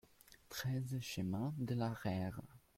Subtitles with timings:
[0.49, 2.39] treize chemin de l'Araire